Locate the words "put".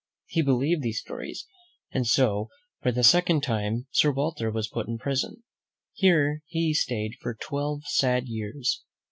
4.67-4.87